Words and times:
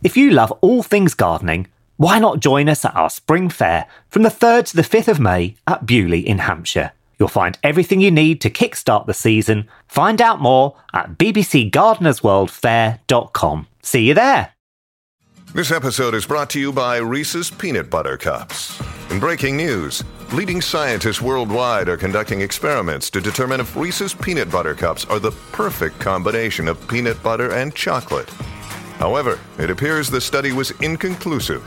If 0.00 0.16
you 0.16 0.30
love 0.30 0.52
all 0.60 0.84
things 0.84 1.14
gardening, 1.14 1.66
why 1.96 2.20
not 2.20 2.38
join 2.38 2.68
us 2.68 2.84
at 2.84 2.94
our 2.94 3.10
spring 3.10 3.48
fair 3.48 3.88
from 4.08 4.22
the 4.22 4.28
3rd 4.28 4.66
to 4.66 4.76
the 4.76 4.82
5th 4.82 5.08
of 5.08 5.18
May 5.18 5.56
at 5.66 5.86
Beaulieu 5.86 6.22
in 6.24 6.38
Hampshire? 6.38 6.92
You'll 7.18 7.28
find 7.28 7.58
everything 7.64 8.00
you 8.00 8.12
need 8.12 8.40
to 8.42 8.50
kickstart 8.50 9.06
the 9.06 9.14
season. 9.14 9.66
Find 9.88 10.22
out 10.22 10.40
more 10.40 10.76
at 10.94 11.18
bbcgardenersworldfair.com. 11.18 13.66
See 13.82 14.06
you 14.06 14.14
there. 14.14 14.52
This 15.52 15.72
episode 15.72 16.14
is 16.14 16.26
brought 16.26 16.50
to 16.50 16.60
you 16.60 16.72
by 16.72 16.98
Reese's 16.98 17.50
Peanut 17.50 17.90
Butter 17.90 18.16
Cups. 18.16 18.80
In 19.10 19.18
breaking 19.18 19.56
news, 19.56 20.04
leading 20.32 20.60
scientists 20.60 21.20
worldwide 21.20 21.88
are 21.88 21.96
conducting 21.96 22.42
experiments 22.42 23.10
to 23.10 23.20
determine 23.20 23.58
if 23.58 23.74
Reese's 23.74 24.14
Peanut 24.14 24.48
Butter 24.48 24.76
Cups 24.76 25.06
are 25.06 25.18
the 25.18 25.32
perfect 25.50 25.98
combination 25.98 26.68
of 26.68 26.86
peanut 26.86 27.20
butter 27.24 27.54
and 27.54 27.74
chocolate. 27.74 28.32
However, 28.98 29.38
it 29.58 29.70
appears 29.70 30.10
the 30.10 30.20
study 30.20 30.52
was 30.52 30.72
inconclusive, 30.82 31.62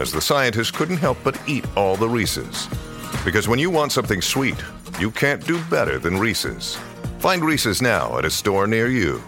as 0.00 0.10
the 0.10 0.20
scientists 0.20 0.72
couldn't 0.72 0.96
help 0.96 1.16
but 1.22 1.40
eat 1.46 1.64
all 1.76 1.96
the 1.96 2.08
Reese's. 2.08 2.68
Because 3.24 3.46
when 3.46 3.60
you 3.60 3.70
want 3.70 3.92
something 3.92 4.20
sweet, 4.20 4.56
you 4.98 5.10
can't 5.10 5.46
do 5.46 5.62
better 5.70 5.98
than 6.00 6.18
Reese's. 6.18 6.76
Find 7.20 7.44
Reese's 7.44 7.80
now 7.80 8.18
at 8.18 8.24
a 8.24 8.30
store 8.30 8.66
near 8.66 8.88
you. 8.88 9.22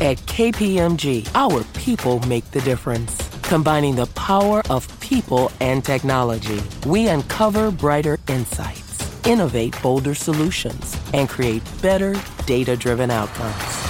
At 0.00 0.16
KPMG, 0.16 1.28
our 1.34 1.62
people 1.74 2.20
make 2.20 2.50
the 2.52 2.62
difference. 2.62 3.28
Combining 3.42 3.94
the 3.94 4.06
power 4.06 4.62
of 4.70 4.88
people 5.00 5.52
and 5.60 5.84
technology, 5.84 6.62
we 6.86 7.08
uncover 7.08 7.70
brighter 7.70 8.18
insights, 8.26 9.26
innovate 9.26 9.76
bolder 9.82 10.14
solutions, 10.14 10.96
and 11.12 11.28
create 11.28 11.62
better 11.82 12.14
data 12.46 12.74
driven 12.74 13.10
outcomes. 13.10 13.89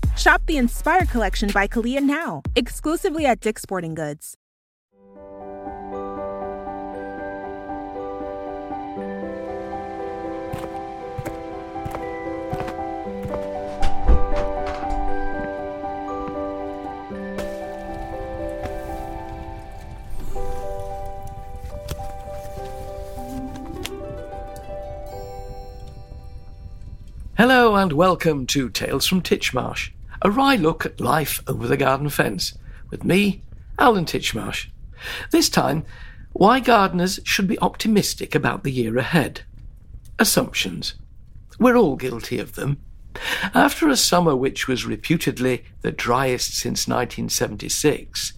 Shop 0.17 0.41
the 0.45 0.57
Inspire 0.57 1.05
Collection 1.07 1.49
by 1.51 1.67
Calia 1.67 2.01
now, 2.01 2.43
exclusively 2.55 3.25
at 3.25 3.39
Dick's 3.39 3.63
Sporting 3.63 3.95
Goods. 3.95 4.37
Hello 27.37 27.75
and 27.75 27.91
welcome 27.93 28.45
to 28.45 28.69
Tales 28.69 29.07
from 29.07 29.23
Titchmarsh, 29.23 29.89
a 30.21 30.31
wry 30.31 30.55
look 30.55 30.85
at 30.85 30.99
life 30.99 31.41
over 31.47 31.67
the 31.67 31.77
garden 31.77 32.09
fence, 32.09 32.57
with 32.89 33.03
me, 33.03 33.43
Alan 33.79 34.05
Titchmarsh. 34.05 34.67
This 35.31 35.49
time, 35.49 35.85
why 36.33 36.59
gardeners 36.59 37.19
should 37.23 37.47
be 37.47 37.59
optimistic 37.59 38.35
about 38.35 38.63
the 38.63 38.71
year 38.71 38.97
ahead. 38.97 39.41
Assumptions. 40.19 40.95
We're 41.59 41.75
all 41.75 41.95
guilty 41.95 42.39
of 42.39 42.55
them. 42.55 42.77
After 43.53 43.89
a 43.89 43.97
summer 43.97 44.35
which 44.35 44.67
was 44.67 44.85
reputedly 44.85 45.65
the 45.81 45.91
driest 45.91 46.55
since 46.55 46.87
1976, 46.87 48.33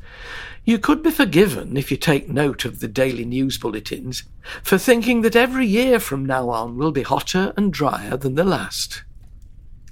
you 0.65 0.79
could 0.79 1.03
be 1.03 1.11
forgiven 1.11 1.77
if 1.77 1.91
you 1.91 1.97
take 1.97 2.29
note 2.29 2.65
of 2.65 2.79
the 2.79 2.87
daily 2.87 3.25
news 3.25 3.57
bulletins 3.57 4.23
for 4.63 4.77
thinking 4.77 5.21
that 5.21 5.35
every 5.35 5.67
year 5.67 5.99
from 5.99 6.25
now 6.25 6.49
on 6.49 6.77
will 6.77 6.91
be 6.91 7.03
hotter 7.03 7.53
and 7.57 7.73
drier 7.73 8.17
than 8.17 8.35
the 8.35 8.43
last. 8.43 9.03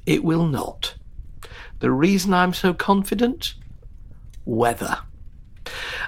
It 0.05 0.23
will 0.23 0.47
not. 0.47 0.95
The 1.81 1.91
reason 1.91 2.31
I'm 2.31 2.53
so 2.53 2.75
confident? 2.75 3.55
Weather. 4.45 4.99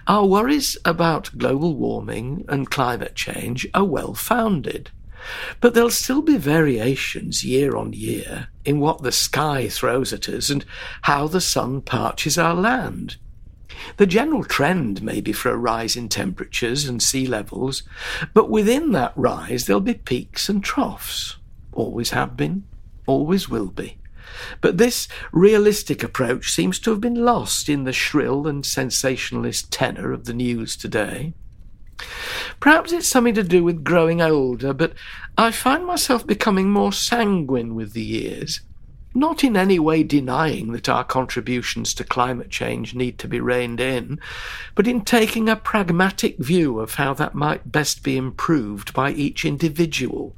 Our 0.08 0.24
worries 0.24 0.78
about 0.86 1.36
global 1.36 1.76
warming 1.76 2.46
and 2.48 2.70
climate 2.70 3.16
change 3.16 3.68
are 3.74 3.84
well 3.84 4.14
founded. 4.14 4.92
But 5.62 5.74
there'll 5.74 5.90
still 5.90 6.22
be 6.22 6.38
variations 6.38 7.44
year 7.44 7.76
on 7.76 7.92
year 7.94 8.50
in 8.64 8.80
what 8.80 9.02
the 9.02 9.12
sky 9.12 9.68
throws 9.68 10.14
at 10.14 10.30
us 10.30 10.52
and 10.52 10.64
how 11.04 11.28
the 11.28 11.42
sun 11.42 11.82
parches 11.82 12.38
our 12.38 12.54
land. 12.54 13.16
The 13.98 14.06
general 14.06 14.44
trend 14.44 15.02
may 15.02 15.22
be 15.22 15.34
for 15.34 15.50
a 15.50 15.58
rise 15.58 15.96
in 15.96 16.08
temperatures 16.08 16.88
and 16.88 17.02
sea 17.02 17.26
levels, 17.26 17.82
but 18.36 18.48
within 18.48 18.92
that 18.92 19.14
rise 19.16 19.66
there'll 19.66 19.82
be 19.82 19.96
peaks 19.96 20.50
and 20.50 20.64
troughs. 20.64 21.38
Always 21.72 22.12
have 22.12 22.38
been, 22.38 22.66
always 23.08 23.50
will 23.50 23.72
be. 23.72 23.98
But 24.62 24.78
this 24.78 25.08
realistic 25.32 26.04
approach 26.04 26.52
seems 26.52 26.80
to 26.80 26.92
have 26.92 27.02
been 27.02 27.26
lost 27.26 27.70
in 27.70 27.84
the 27.84 27.94
shrill 27.94 28.48
and 28.48 28.66
sensationalist 28.66 29.72
tenor 29.72 30.12
of 30.12 30.26
the 30.26 30.34
news 30.34 30.76
today. 30.76 31.34
Perhaps 32.60 32.92
it's 32.92 33.08
something 33.08 33.36
to 33.36 33.44
do 33.44 33.64
with 33.64 33.84
growing 33.84 34.22
older, 34.22 34.74
but 34.74 34.94
I 35.38 35.52
find 35.52 35.86
myself 35.86 36.26
becoming 36.26 36.70
more 36.70 36.92
sanguine 36.92 37.76
with 37.76 37.94
the 37.94 38.04
years 38.04 38.62
not 39.16 39.44
in 39.44 39.56
any 39.56 39.80
way 39.80 40.04
denying 40.04 40.72
that 40.72 40.90
our 40.90 41.04
contributions 41.04 41.94
to 41.94 42.04
climate 42.04 42.50
change 42.50 42.96
need 42.96 43.20
to 43.20 43.28
be 43.28 43.40
reined 43.40 43.80
in, 43.80 44.20
but 44.76 44.88
in 44.88 45.02
taking 45.02 45.48
a 45.48 45.56
pragmatic 45.56 46.38
view 46.40 46.80
of 46.80 46.96
how 46.96 47.14
that 47.14 47.36
might 47.36 47.72
best 47.72 48.04
be 48.04 48.18
improved 48.18 48.94
by 48.94 49.12
each 49.12 49.46
individual, 49.46 50.36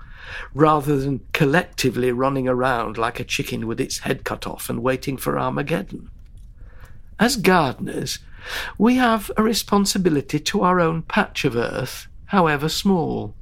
rather 0.54 0.98
than 0.98 1.26
collectively 1.34 2.12
running 2.12 2.48
around 2.48 2.98
like 2.98 3.20
a 3.20 3.24
chicken 3.24 3.68
with 3.68 3.80
its 3.80 4.00
head 4.00 4.24
cut 4.24 4.48
off 4.48 4.70
and 4.70 4.82
waiting 4.84 5.18
for 5.18 5.40
Armageddon. 5.40 6.10
As 7.20 7.38
gardeners, 7.38 8.20
we 8.78 8.96
have 8.96 9.32
a 9.38 9.44
responsibility 9.44 10.40
to 10.40 10.62
our 10.62 10.80
own 10.80 11.02
patch 11.02 11.46
of 11.46 11.56
earth, 11.56 12.08
however 12.26 12.70
small. 12.70 13.34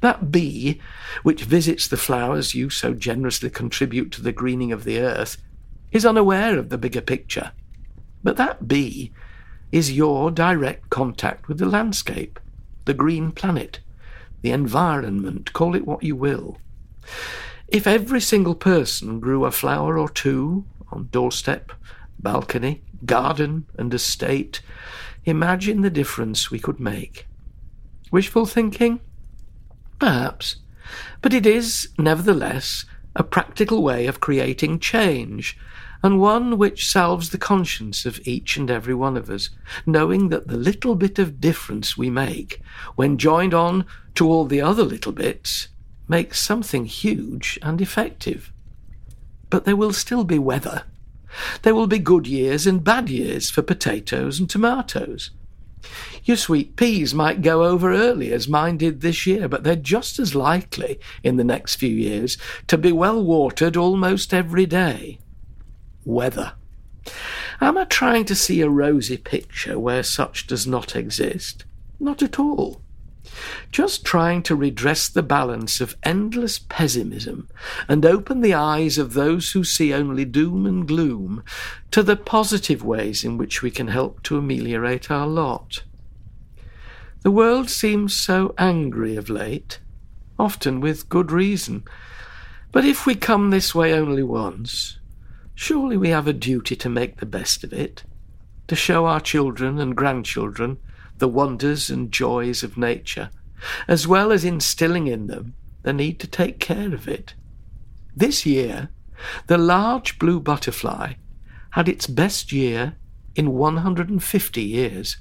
That 0.00 0.30
bee, 0.30 0.80
which 1.22 1.44
visits 1.44 1.88
the 1.88 1.96
flowers 1.96 2.54
you 2.54 2.70
so 2.70 2.92
generously 2.94 3.50
contribute 3.50 4.12
to 4.12 4.22
the 4.22 4.32
greening 4.32 4.72
of 4.72 4.84
the 4.84 5.00
earth, 5.00 5.38
is 5.90 6.04
unaware 6.04 6.58
of 6.58 6.68
the 6.68 6.78
bigger 6.78 7.00
picture. 7.00 7.52
But 8.22 8.36
that 8.36 8.68
bee 8.68 9.12
is 9.72 9.92
your 9.92 10.30
direct 10.30 10.90
contact 10.90 11.48
with 11.48 11.58
the 11.58 11.66
landscape, 11.66 12.38
the 12.84 12.94
green 12.94 13.32
planet, 13.32 13.80
the 14.42 14.50
environment, 14.50 15.52
call 15.52 15.74
it 15.74 15.86
what 15.86 16.02
you 16.02 16.16
will. 16.16 16.58
If 17.68 17.86
every 17.86 18.20
single 18.20 18.54
person 18.54 19.20
grew 19.20 19.44
a 19.44 19.50
flower 19.50 19.98
or 19.98 20.08
two 20.08 20.64
on 20.92 21.08
doorstep, 21.10 21.72
balcony, 22.18 22.82
garden, 23.04 23.66
and 23.76 23.92
estate, 23.92 24.60
imagine 25.24 25.82
the 25.82 25.90
difference 25.90 26.50
we 26.50 26.58
could 26.58 26.78
make. 26.78 27.26
Wishful 28.10 28.46
thinking? 28.46 29.00
Perhaps. 29.98 30.56
But 31.20 31.34
it 31.34 31.46
is, 31.46 31.88
nevertheless, 31.98 32.84
a 33.16 33.24
practical 33.24 33.82
way 33.82 34.06
of 34.06 34.20
creating 34.20 34.78
change, 34.78 35.58
and 36.02 36.20
one 36.20 36.58
which 36.58 36.90
salves 36.90 37.30
the 37.30 37.38
conscience 37.38 38.04
of 38.06 38.20
each 38.26 38.56
and 38.56 38.70
every 38.70 38.94
one 38.94 39.16
of 39.16 39.30
us, 39.30 39.50
knowing 39.84 40.28
that 40.28 40.48
the 40.48 40.56
little 40.56 40.94
bit 40.94 41.18
of 41.18 41.40
difference 41.40 41.96
we 41.96 42.10
make, 42.10 42.60
when 42.94 43.18
joined 43.18 43.54
on 43.54 43.84
to 44.14 44.28
all 44.28 44.44
the 44.44 44.60
other 44.60 44.84
little 44.84 45.12
bits, 45.12 45.68
makes 46.08 46.40
something 46.40 46.84
huge 46.84 47.58
and 47.62 47.80
effective. 47.80 48.52
But 49.50 49.64
there 49.64 49.76
will 49.76 49.92
still 49.92 50.24
be 50.24 50.38
weather. 50.38 50.84
There 51.62 51.74
will 51.74 51.86
be 51.86 51.98
good 51.98 52.26
years 52.26 52.66
and 52.66 52.84
bad 52.84 53.08
years 53.08 53.50
for 53.50 53.62
potatoes 53.62 54.38
and 54.38 54.48
tomatoes. 54.48 55.30
Your 56.24 56.36
sweet 56.36 56.76
peas 56.76 57.14
might 57.14 57.42
go 57.42 57.64
over 57.64 57.92
early, 57.92 58.32
as 58.32 58.48
mine 58.48 58.76
did 58.76 59.00
this 59.00 59.26
year, 59.26 59.48
but 59.48 59.62
they're 59.62 59.76
just 59.76 60.18
as 60.18 60.34
likely, 60.34 60.98
in 61.22 61.36
the 61.36 61.44
next 61.44 61.76
few 61.76 61.94
years, 61.94 62.36
to 62.66 62.76
be 62.76 62.90
well 62.90 63.22
watered 63.22 63.76
almost 63.76 64.34
every 64.34 64.66
day. 64.66 65.18
Weather. 66.06 66.54
Am 67.60 67.76
I 67.76 67.84
trying 67.84 68.24
to 68.26 68.34
see 68.34 68.62
a 68.62 68.68
rosy 68.68 69.18
picture 69.18 69.78
where 69.78 70.02
such 70.02 70.46
does 70.46 70.66
not 70.66 70.96
exist? 70.96 71.64
Not 72.00 72.22
at 72.22 72.38
all. 72.38 72.80
just 73.70 74.04
trying 74.04 74.42
to 74.42 74.56
redress 74.56 75.08
the 75.08 75.22
balance 75.22 75.80
of 75.80 75.96
endless 76.02 76.58
pessimism 76.58 77.48
and 77.88 78.04
open 78.04 78.40
the 78.40 78.54
eyes 78.54 78.98
of 78.98 79.12
those 79.12 79.52
who 79.52 79.64
see 79.64 79.92
only 79.92 80.24
doom 80.24 80.66
and 80.66 80.86
gloom 80.88 81.42
to 81.90 82.02
the 82.02 82.16
positive 82.16 82.84
ways 82.84 83.24
in 83.24 83.36
which 83.36 83.62
we 83.62 83.70
can 83.70 83.88
help 83.88 84.22
to 84.22 84.38
ameliorate 84.38 85.10
our 85.10 85.26
lot. 85.26 85.82
The 87.22 87.30
world 87.30 87.68
seems 87.68 88.14
so 88.14 88.54
angry 88.56 89.16
of 89.16 89.28
late, 89.28 89.80
often 90.38 90.80
with 90.80 91.08
good 91.08 91.32
reason. 91.32 91.84
But 92.72 92.84
if 92.84 93.06
we 93.06 93.14
come 93.14 93.50
this 93.50 93.74
way 93.74 93.92
only 93.94 94.22
once, 94.22 94.98
surely 95.56 95.96
we 95.96 96.10
have 96.10 96.28
a 96.28 96.32
duty 96.32 96.76
to 96.76 96.88
make 96.88 97.16
the 97.16 97.26
best 97.26 97.64
of 97.64 97.72
it, 97.72 98.04
to 98.68 98.76
show 98.76 99.06
our 99.06 99.20
children 99.20 99.80
and 99.80 99.96
grandchildren 99.96 100.76
the 101.18 101.26
wonders 101.26 101.88
and 101.90 102.12
joys 102.12 102.62
of 102.62 102.76
nature, 102.76 103.30
as 103.88 104.06
well 104.06 104.30
as 104.30 104.44
instilling 104.44 105.06
in 105.06 105.26
them 105.26 105.54
the 105.82 105.92
need 105.92 106.20
to 106.20 106.26
take 106.26 106.60
care 106.60 106.92
of 106.92 107.08
it. 107.08 107.34
This 108.14 108.44
year, 108.44 108.90
the 109.46 109.56
large 109.56 110.18
blue 110.18 110.40
butterfly 110.40 111.14
had 111.70 111.88
its 111.88 112.06
best 112.06 112.52
year 112.52 112.96
in 113.34 113.52
150 113.52 114.62
years. 114.62 115.16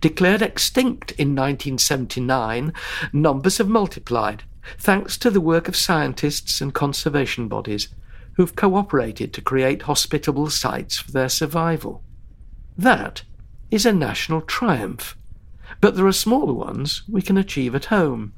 Declared 0.00 0.42
extinct 0.42 1.12
in 1.12 1.34
1979, 1.34 2.72
numbers 3.12 3.58
have 3.58 3.68
multiplied, 3.68 4.44
thanks 4.78 5.18
to 5.18 5.30
the 5.30 5.40
work 5.42 5.68
of 5.68 5.76
scientists 5.76 6.60
and 6.60 6.72
conservation 6.72 7.48
bodies 7.48 7.88
who've 8.38 8.54
cooperated 8.54 9.34
to 9.34 9.42
create 9.42 9.82
hospitable 9.82 10.48
sites 10.48 10.96
for 10.96 11.10
their 11.10 11.28
survival. 11.28 12.04
That 12.78 13.22
is 13.68 13.84
a 13.84 13.92
national 13.92 14.42
triumph. 14.42 15.16
But 15.80 15.96
there 15.96 16.06
are 16.06 16.12
smaller 16.12 16.52
ones 16.52 17.02
we 17.08 17.20
can 17.20 17.36
achieve 17.36 17.74
at 17.74 17.86
home. 17.86 18.32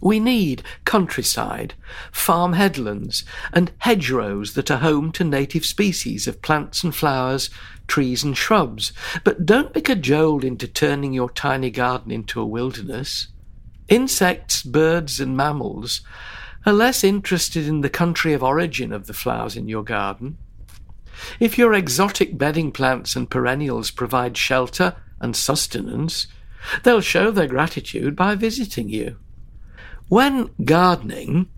We 0.00 0.18
need 0.18 0.64
countryside, 0.84 1.74
farm 2.10 2.54
headlands, 2.54 3.24
and 3.52 3.70
hedgerows 3.78 4.54
that 4.54 4.72
are 4.72 4.78
home 4.78 5.12
to 5.12 5.22
native 5.22 5.64
species 5.64 6.26
of 6.26 6.42
plants 6.42 6.82
and 6.82 6.92
flowers, 6.92 7.48
trees 7.86 8.24
and 8.24 8.36
shrubs. 8.36 8.92
But 9.22 9.46
don't 9.46 9.72
be 9.72 9.80
cajoled 9.80 10.42
into 10.42 10.66
turning 10.66 11.12
your 11.12 11.30
tiny 11.30 11.70
garden 11.70 12.10
into 12.10 12.40
a 12.40 12.46
wilderness. 12.46 13.28
Insects, 13.88 14.64
birds, 14.64 15.20
and 15.20 15.36
mammals 15.36 16.00
are 16.66 16.72
less 16.72 17.04
interested 17.04 17.66
in 17.66 17.80
the 17.80 17.90
country 17.90 18.32
of 18.32 18.42
origin 18.42 18.92
of 18.92 19.06
the 19.06 19.14
flowers 19.14 19.56
in 19.56 19.68
your 19.68 19.84
garden. 19.84 20.38
If 21.40 21.58
your 21.58 21.74
exotic 21.74 22.38
bedding 22.38 22.72
plants 22.72 23.16
and 23.16 23.30
perennials 23.30 23.90
provide 23.90 24.36
shelter 24.36 24.96
and 25.20 25.34
sustenance, 25.34 26.26
they'll 26.82 27.00
show 27.00 27.30
their 27.30 27.46
gratitude 27.46 28.14
by 28.14 28.34
visiting 28.34 28.88
you. 28.88 29.18
When 30.08 30.50
gardening, 30.64 31.48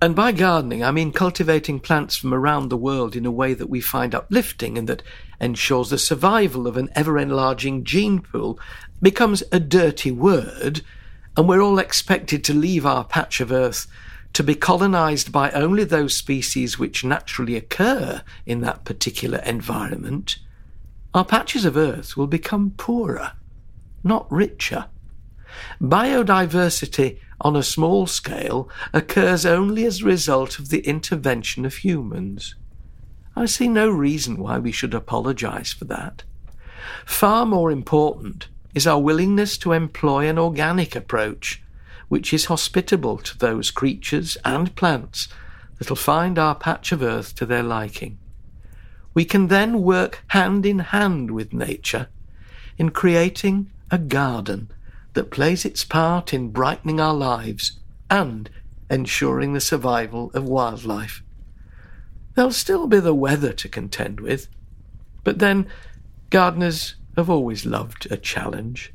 and 0.00 0.14
by 0.14 0.32
gardening 0.32 0.82
I 0.84 0.90
mean 0.90 1.12
cultivating 1.12 1.80
plants 1.80 2.16
from 2.16 2.34
around 2.34 2.68
the 2.68 2.76
world 2.76 3.14
in 3.16 3.24
a 3.24 3.30
way 3.30 3.54
that 3.54 3.70
we 3.70 3.80
find 3.80 4.14
uplifting 4.14 4.76
and 4.76 4.88
that 4.88 5.02
ensures 5.40 5.90
the 5.90 5.98
survival 5.98 6.66
of 6.66 6.76
an 6.76 6.88
ever 6.94 7.18
enlarging 7.18 7.84
gene 7.84 8.20
pool, 8.20 8.58
becomes 9.00 9.42
a 9.50 9.58
dirty 9.58 10.10
word, 10.10 10.82
and 11.36 11.48
we're 11.48 11.62
all 11.62 11.78
expected 11.78 12.44
to 12.44 12.54
leave 12.54 12.86
our 12.86 13.04
patch 13.04 13.40
of 13.40 13.50
earth 13.50 13.86
to 14.32 14.42
be 14.42 14.54
colonized 14.54 15.30
by 15.30 15.50
only 15.50 15.84
those 15.84 16.16
species 16.16 16.78
which 16.78 17.04
naturally 17.04 17.56
occur 17.56 18.22
in 18.46 18.60
that 18.62 18.84
particular 18.84 19.38
environment, 19.38 20.38
our 21.14 21.24
patches 21.24 21.64
of 21.64 21.76
earth 21.76 22.16
will 22.16 22.26
become 22.26 22.70
poorer 22.76 23.32
not 24.04 24.30
richer. 24.30 24.86
Biodiversity 25.80 27.18
on 27.40 27.56
a 27.56 27.62
small 27.62 28.06
scale 28.06 28.68
occurs 28.92 29.44
only 29.44 29.84
as 29.84 30.00
a 30.00 30.06
result 30.06 30.58
of 30.58 30.68
the 30.68 30.80
intervention 30.80 31.64
of 31.64 31.76
humans. 31.76 32.54
I 33.34 33.46
see 33.46 33.68
no 33.68 33.88
reason 33.88 34.36
why 34.36 34.58
we 34.58 34.72
should 34.72 34.94
apologize 34.94 35.72
for 35.72 35.84
that. 35.86 36.24
Far 37.04 37.46
more 37.46 37.70
important 37.70 38.48
is 38.74 38.86
our 38.86 39.00
willingness 39.00 39.58
to 39.58 39.72
employ 39.72 40.28
an 40.28 40.38
organic 40.38 40.94
approach, 40.94 41.61
which 42.12 42.34
is 42.34 42.44
hospitable 42.44 43.16
to 43.16 43.38
those 43.38 43.70
creatures 43.70 44.36
and 44.44 44.76
plants 44.76 45.28
that'll 45.78 45.96
find 45.96 46.38
our 46.38 46.54
patch 46.54 46.92
of 46.92 47.02
earth 47.02 47.34
to 47.34 47.46
their 47.46 47.62
liking. 47.62 48.18
We 49.14 49.24
can 49.24 49.46
then 49.46 49.80
work 49.80 50.22
hand 50.26 50.66
in 50.66 50.80
hand 50.80 51.30
with 51.30 51.54
nature 51.54 52.08
in 52.76 52.90
creating 52.90 53.70
a 53.90 53.96
garden 53.96 54.70
that 55.14 55.30
plays 55.30 55.64
its 55.64 55.84
part 55.84 56.34
in 56.34 56.50
brightening 56.50 57.00
our 57.00 57.14
lives 57.14 57.80
and 58.10 58.50
ensuring 58.90 59.54
the 59.54 59.60
survival 59.60 60.30
of 60.34 60.44
wildlife. 60.44 61.22
There'll 62.34 62.52
still 62.52 62.86
be 62.86 63.00
the 63.00 63.14
weather 63.14 63.54
to 63.54 63.68
contend 63.70 64.20
with, 64.20 64.48
but 65.24 65.38
then 65.38 65.66
gardeners 66.28 66.94
have 67.16 67.30
always 67.30 67.64
loved 67.64 68.06
a 68.12 68.18
challenge. 68.18 68.92